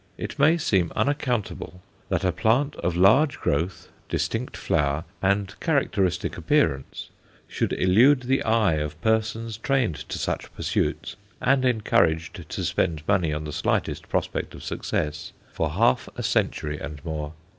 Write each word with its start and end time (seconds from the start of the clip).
It 0.17 0.39
may 0.39 0.57
seem 0.57 0.91
unaccountable 0.95 1.79
that 2.09 2.23
a 2.23 2.31
plant 2.31 2.75
of 2.77 2.95
large 2.95 3.39
growth, 3.39 3.89
distinct 4.09 4.57
flower, 4.57 5.03
and 5.21 5.53
characteristic 5.59 6.37
appearance, 6.37 7.11
should 7.47 7.71
elude 7.73 8.21
the 8.23 8.41
eye 8.41 8.77
of 8.77 8.99
persons 9.01 9.57
trained 9.57 9.97
to 10.09 10.17
such 10.17 10.51
pursuits, 10.55 11.17
and 11.39 11.63
encouraged 11.63 12.49
to 12.49 12.65
spend 12.65 13.07
money 13.07 13.31
on 13.31 13.43
the 13.43 13.53
slightest 13.53 14.09
prospect 14.09 14.55
of 14.55 14.63
success, 14.63 15.33
for 15.53 15.69
half 15.69 16.09
a 16.15 16.23
century 16.23 16.79
and 16.79 17.05
more. 17.05 17.33